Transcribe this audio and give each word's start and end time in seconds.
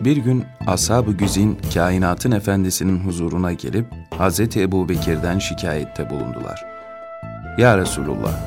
Bir 0.00 0.16
gün 0.16 0.44
Ashab-ı 0.66 1.12
Güzin 1.12 1.58
kainatın 1.74 2.30
efendisinin 2.30 2.98
huzuruna 2.98 3.52
gelip 3.52 3.86
Hz. 4.18 4.40
Ebu 4.40 4.88
Bekir'den 4.88 5.38
şikayette 5.38 6.10
bulundular. 6.10 6.64
Ya 7.58 7.78
Resulullah, 7.78 8.40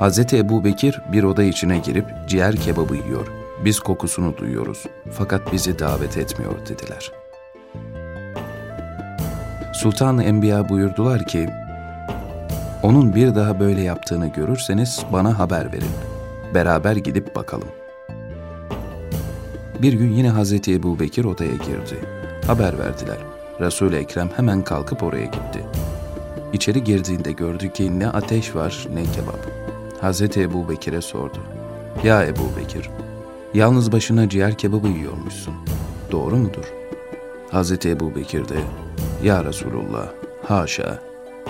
Hz. 0.00 0.32
Ebu 0.32 0.64
Bekir 0.64 1.00
bir 1.12 1.22
oda 1.22 1.42
içine 1.42 1.78
girip 1.78 2.06
ciğer 2.28 2.56
kebabı 2.56 2.96
yiyor. 2.96 3.26
Biz 3.64 3.80
kokusunu 3.80 4.36
duyuyoruz 4.36 4.84
fakat 5.12 5.52
bizi 5.52 5.78
davet 5.78 6.18
etmiyor 6.18 6.66
dediler. 6.68 7.12
Sultan-ı 9.72 10.22
Enbiya 10.24 10.68
buyurdular 10.68 11.26
ki, 11.26 11.48
onun 12.82 13.14
bir 13.14 13.34
daha 13.34 13.60
böyle 13.60 13.80
yaptığını 13.80 14.26
görürseniz 14.26 15.02
bana 15.12 15.38
haber 15.38 15.72
verin. 15.72 15.90
Beraber 16.54 16.96
gidip 16.96 17.36
bakalım. 17.36 17.68
Bir 19.82 19.92
gün 19.92 20.12
yine 20.12 20.30
Hazreti 20.30 20.74
Ebu 20.74 21.00
Bekir 21.00 21.24
odaya 21.24 21.52
girdi. 21.52 22.00
Haber 22.46 22.78
verdiler. 22.78 23.18
Resul-i 23.60 23.96
Ekrem 23.96 24.30
hemen 24.36 24.62
kalkıp 24.62 25.02
oraya 25.02 25.24
gitti. 25.24 25.64
İçeri 26.52 26.84
girdiğinde 26.84 27.32
gördü 27.32 27.72
ki 27.72 27.98
ne 27.98 28.08
ateş 28.08 28.54
var 28.54 28.86
ne 28.94 29.02
kebap. 29.02 29.48
Hazreti 30.00 30.42
Ebu 30.42 30.68
Bekir'e 30.68 31.00
sordu. 31.00 31.38
Ya 32.04 32.24
Ebu 32.24 32.42
Bekir, 32.58 32.90
yalnız 33.54 33.92
başına 33.92 34.28
ciğer 34.28 34.58
kebabı 34.58 34.88
yiyormuşsun. 34.88 35.54
Doğru 36.12 36.36
mudur? 36.36 36.72
Hazreti 37.50 37.90
Ebu 37.90 38.14
Bekir 38.14 38.48
de, 38.48 38.58
Ya 39.24 39.44
Resulullah, 39.44 40.08
haşa, 40.44 41.02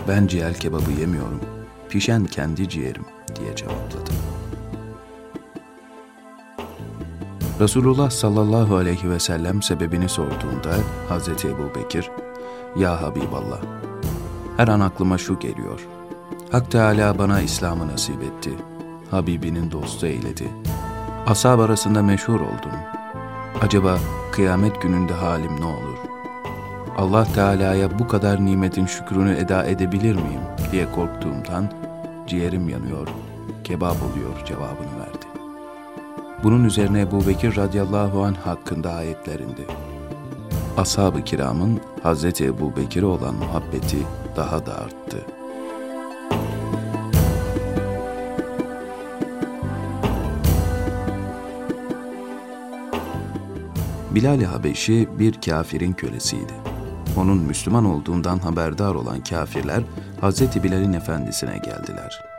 ben 0.09 0.27
ciğer 0.27 0.55
kebabı 0.55 0.91
yemiyorum. 1.01 1.41
Pişen 1.89 2.25
kendi 2.25 2.69
ciğerim 2.69 3.05
diye 3.41 3.57
cevapladı. 3.57 4.11
Resulullah 7.61 8.11
sallallahu 8.11 8.77
aleyhi 8.77 9.11
ve 9.11 9.21
sellem 9.21 9.63
sebebini 9.63 10.09
sorduğunda 10.09 10.77
Hazreti 11.09 11.49
Ebu 11.49 11.75
Bekir, 11.75 12.11
Ya 12.79 13.03
Habiballah, 13.03 13.61
her 14.57 14.69
an 14.69 14.81
aklıma 14.81 15.19
şu 15.19 15.39
geliyor. 15.39 15.87
Hak 16.53 16.71
Teala 16.71 17.19
bana 17.19 17.41
İslam'ı 17.41 17.89
nasip 17.89 18.23
etti. 18.23 18.51
Habibinin 19.11 19.71
dostu 19.71 20.07
eyledi. 20.07 20.49
Ashab 21.27 21.59
arasında 21.59 22.03
meşhur 22.03 22.41
oldum. 22.41 22.73
Acaba 23.63 23.99
kıyamet 24.33 24.83
gününde 24.83 25.13
halim 25.13 25.61
ne 25.61 25.65
olur? 25.65 25.99
Allah 26.97 27.25
Teala'ya 27.25 27.99
bu 27.99 28.09
kadar 28.09 28.47
nimetin 28.47 28.87
şükrünü 28.87 29.37
eda 29.37 29.65
edebilir 29.65 30.15
miyim 30.15 30.43
diye 30.73 30.93
korktuğumdan 30.93 31.73
ciğerim 32.27 32.69
yanıyor, 32.69 33.09
kebap 33.65 33.97
oluyor 34.03 34.45
cevabını 34.47 35.01
verdi. 35.01 35.16
Bunun 36.43 36.65
üzerine 36.65 37.01
Ebu 37.01 37.27
Bekir 37.27 37.57
radıyallahu 37.57 38.25
anh 38.25 38.37
hakkında 38.37 38.93
ayetlerinde 38.93 39.63
Ashab-ı 40.77 41.25
kiramın 41.25 41.81
Hazreti 42.03 42.45
Ebu 42.45 42.77
Bekir'e 42.77 43.07
olan 43.07 43.35
muhabbeti 43.35 43.99
daha 44.37 44.67
da 44.67 44.79
arttı. 44.79 45.25
Bilal-i 54.11 54.47
Habeşi 54.47 55.09
bir 55.19 55.41
kafirin 55.41 55.93
kölesiydi. 55.93 56.53
Onun 57.17 57.39
Müslüman 57.39 57.85
olduğundan 57.85 58.39
haberdar 58.39 58.95
olan 58.95 59.21
kafirler 59.21 59.83
Hazreti 60.21 60.63
Bilal'in 60.63 60.93
efendisine 60.93 61.59
geldiler. 61.59 62.36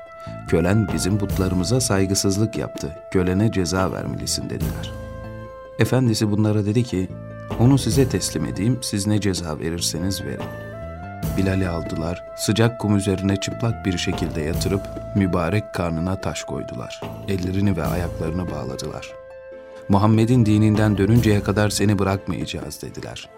Kölen 0.48 0.88
bizim 0.94 1.18
putlarımıza 1.18 1.82
saygısızlık 1.82 2.58
yaptı, 2.58 2.90
kölene 3.12 3.52
ceza 3.52 3.92
vermelisin 3.92 4.50
dediler. 4.50 4.92
Efendisi 5.80 6.32
bunlara 6.32 6.66
dedi 6.66 6.84
ki, 6.84 7.10
onu 7.60 7.78
size 7.78 8.10
teslim 8.10 8.46
edeyim, 8.46 8.80
siz 8.82 9.08
ne 9.08 9.22
ceza 9.22 9.60
verirseniz 9.60 10.24
verin. 10.24 10.68
Bilal'i 11.38 11.70
aldılar, 11.70 12.24
sıcak 12.38 12.80
kum 12.80 12.96
üzerine 12.96 13.36
çıplak 13.36 13.86
bir 13.86 13.98
şekilde 13.98 14.42
yatırıp 14.42 14.82
mübarek 15.16 15.74
karnına 15.74 16.22
taş 16.22 16.44
koydular. 16.44 17.02
Ellerini 17.28 17.78
ve 17.78 17.84
ayaklarını 17.84 18.52
bağladılar. 18.52 19.14
Muhammed'in 19.90 20.46
dininden 20.46 20.98
dönünceye 20.98 21.44
kadar 21.44 21.70
seni 21.70 22.00
bırakmayacağız 22.00 22.82
dediler. 22.82 23.30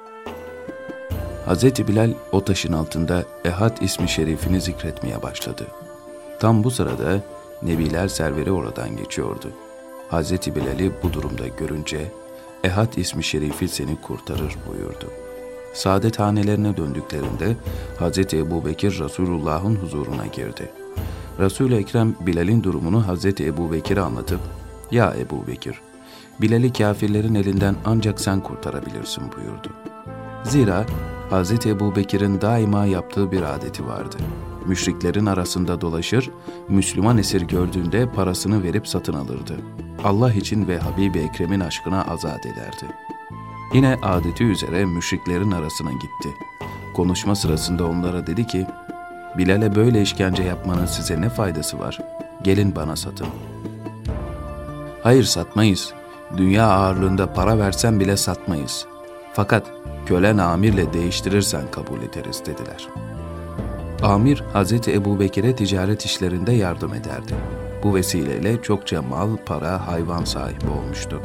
Hz. 1.48 1.64
Bilal 1.64 2.14
o 2.32 2.44
taşın 2.44 2.74
altında 2.74 3.24
Ehad 3.46 3.78
ismi 3.82 4.10
şerifini 4.10 4.62
zikretmeye 4.62 5.22
başladı. 5.22 5.68
Tam 6.40 6.64
bu 6.64 6.72
sırada 6.72 7.22
Nebiler 7.64 8.08
serveri 8.08 8.52
oradan 8.52 8.98
geçiyordu. 8.98 9.52
Hz. 10.12 10.32
Bilal'i 10.32 10.92
bu 11.04 11.14
durumda 11.14 11.48
görünce 11.48 12.12
Ehad 12.64 12.94
ismi 12.94 13.24
şerifi 13.24 13.68
seni 13.68 14.02
kurtarır 14.02 14.56
buyurdu. 14.68 15.06
Saadet 15.74 16.20
hanelerine 16.20 16.78
döndüklerinde 16.78 17.56
Hz. 18.00 18.34
Ebu 18.34 18.66
Bekir 18.66 19.00
Resulullah'ın 19.00 19.76
huzuruna 19.76 20.26
girdi. 20.26 20.72
Resul-i 21.40 21.76
Ekrem 21.76 22.16
Bilal'in 22.20 22.64
durumunu 22.64 23.04
Hz. 23.04 23.26
Ebu 23.26 23.72
Bekir'e 23.72 24.02
anlatıp, 24.02 24.40
''Ya 24.92 25.14
Ebu 25.20 25.48
Bekir, 25.48 25.82
Bilal'i 26.42 26.74
kafirlerin 26.74 27.36
elinden 27.36 27.76
ancak 27.86 28.20
sen 28.22 28.40
kurtarabilirsin.'' 28.42 29.32
buyurdu. 29.38 29.70
Zira 30.44 30.86
Hz. 31.32 31.66
Ebu 31.66 31.96
Bekir'in 31.96 32.42
daima 32.42 32.86
yaptığı 32.86 33.32
bir 33.32 33.42
adeti 33.42 33.88
vardı. 33.88 34.18
Müşriklerin 34.70 35.26
arasında 35.26 35.82
dolaşır, 35.82 36.30
Müslüman 36.68 37.18
esir 37.18 37.42
gördüğünde 37.42 38.10
parasını 38.10 38.64
verip 38.64 38.88
satın 38.88 39.14
alırdı. 39.14 39.56
Allah 40.04 40.34
için 40.34 40.68
ve 40.68 40.80
Habibi 40.80 41.20
Ekrem'in 41.20 41.60
aşkına 41.60 42.06
azat 42.06 42.46
ederdi. 42.46 42.86
Yine 43.74 43.98
adeti 44.04 44.44
üzere 44.44 44.86
müşriklerin 44.86 45.52
arasına 45.52 45.92
gitti. 45.92 46.30
Konuşma 46.96 47.36
sırasında 47.36 47.86
onlara 47.86 48.28
dedi 48.28 48.48
ki, 48.48 48.68
Bilal'e 49.38 49.76
böyle 49.76 50.02
işkence 50.02 50.44
yapmanın 50.44 50.86
size 50.86 51.22
ne 51.22 51.30
faydası 51.30 51.80
var? 51.80 52.00
Gelin 52.44 52.76
bana 52.76 52.96
satın. 52.96 53.28
Hayır 55.04 55.24
satmayız. 55.24 55.94
Dünya 56.38 56.68
ağırlığında 56.68 57.34
para 57.34 57.58
versen 57.60 58.00
bile 58.00 58.18
satmayız. 58.18 58.86
Fakat 59.34 59.72
kölen 60.06 60.38
amirle 60.38 60.94
değiştirirsen 60.94 61.64
kabul 61.72 62.02
ederiz 62.02 62.44
dediler. 62.46 62.88
Amir 64.04 64.44
Hazreti 64.54 64.94
Ebu 64.94 65.20
Bekir'e 65.20 65.56
ticaret 65.56 66.06
işlerinde 66.06 66.52
yardım 66.52 66.94
ederdi. 66.94 67.34
Bu 67.84 67.96
vesileyle 67.96 68.62
çokça 68.62 69.02
mal, 69.02 69.38
para, 69.46 69.88
hayvan 69.88 70.24
sahibi 70.24 70.70
olmuştu. 70.80 71.22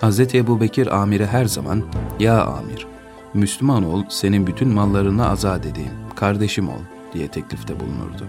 Hazreti 0.00 0.38
Ebu 0.38 0.60
Bekir 0.60 1.00
amire 1.00 1.26
her 1.26 1.44
zaman, 1.44 1.82
''Ya 2.20 2.44
amir, 2.44 2.86
Müslüman 3.34 3.84
ol, 3.84 4.02
senin 4.08 4.46
bütün 4.46 4.68
mallarını 4.68 5.30
azat 5.30 5.66
edeyim, 5.66 5.92
kardeşim 6.16 6.68
ol.'' 6.68 7.12
diye 7.14 7.28
teklifte 7.28 7.80
bulunurdu. 7.80 8.26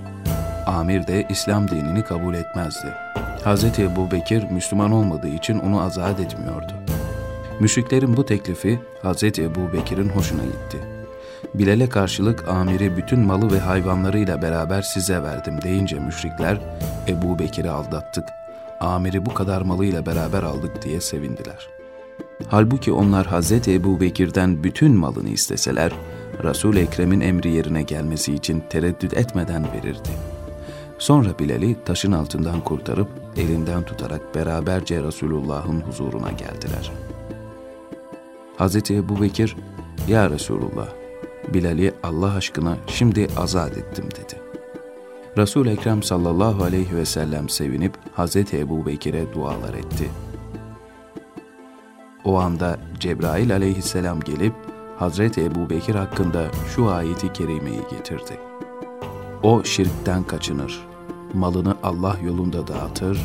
Amir 0.65 1.07
de 1.07 1.27
İslam 1.29 1.67
dinini 1.67 2.03
kabul 2.03 2.33
etmezdi. 2.33 2.93
Hazreti 3.43 3.83
Ebu 3.83 4.11
Bekir 4.11 4.43
Müslüman 4.51 4.91
olmadığı 4.91 5.27
için 5.35 5.59
onu 5.59 5.81
azat 5.81 6.19
etmiyordu. 6.19 6.73
Müşriklerin 7.59 8.17
bu 8.17 8.25
teklifi 8.25 8.79
Hazreti 9.01 9.43
Ebu 9.43 9.73
Bekir'in 9.73 10.09
hoşuna 10.09 10.43
gitti. 10.43 11.00
Bilal'e 11.53 11.89
karşılık 11.89 12.47
amiri 12.47 12.97
bütün 12.97 13.19
malı 13.19 13.51
ve 13.51 13.59
hayvanlarıyla 13.59 14.41
beraber 14.41 14.81
size 14.81 15.23
verdim 15.23 15.61
deyince 15.61 15.99
müşrikler 15.99 16.57
Ebu 17.07 17.39
Bekir'i 17.39 17.69
aldattık, 17.69 18.23
amiri 18.79 19.25
bu 19.25 19.33
kadar 19.33 19.61
malıyla 19.61 20.05
beraber 20.05 20.43
aldık 20.43 20.81
diye 20.81 21.01
sevindiler. 21.01 21.69
Halbuki 22.47 22.91
onlar 22.91 23.27
Hazreti 23.27 23.73
Ebu 23.73 23.99
Bekir'den 23.99 24.63
bütün 24.63 24.95
malını 24.95 25.29
isteseler, 25.29 25.91
Resul-i 26.43 26.79
Ekrem'in 26.79 27.21
emri 27.21 27.51
yerine 27.51 27.83
gelmesi 27.83 28.33
için 28.33 28.63
tereddüt 28.69 29.13
etmeden 29.13 29.63
verirdi. 29.73 30.09
Sonra 30.99 31.39
Bilal'i 31.39 31.83
taşın 31.85 32.11
altından 32.11 32.61
kurtarıp 32.61 33.07
elinden 33.37 33.83
tutarak 33.83 34.35
beraberce 34.35 35.03
Resulullah'ın 35.03 35.81
huzuruna 35.81 36.31
geldiler. 36.31 36.91
Hazreti 38.57 38.95
Ebu 38.95 39.21
Bekir, 39.21 39.55
Ya 40.07 40.29
Resulullah, 40.29 40.87
Bilal'i 41.53 41.93
Allah 42.03 42.33
aşkına 42.33 42.77
şimdi 42.87 43.27
azat 43.37 43.77
ettim 43.77 44.05
dedi. 44.05 44.41
Resul 45.37 45.67
Ekrem 45.67 46.03
sallallahu 46.03 46.63
aleyhi 46.63 46.95
ve 46.95 47.05
sellem 47.05 47.49
sevinip 47.49 47.93
Hazreti 48.13 48.57
Ebu 48.57 48.85
Bekir'e 48.85 49.33
dualar 49.33 49.73
etti. 49.73 50.09
O 52.25 52.39
anda 52.39 52.79
Cebrail 52.99 53.53
aleyhisselam 53.53 54.19
gelip 54.19 54.53
Hazreti 54.97 55.43
Ebu 55.43 55.69
Bekir 55.69 55.95
hakkında 55.95 56.45
şu 56.75 56.89
ayeti 56.89 57.33
kerimeyi 57.33 57.81
getirdi. 57.91 58.39
O 59.43 59.63
şirkten 59.63 60.23
kaçınır, 60.23 60.87
malını 61.33 61.75
Allah 61.83 62.17
yolunda 62.25 62.67
dağıtır, 62.67 63.21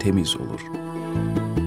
temiz 0.00 0.36
olur.'' 0.36 1.63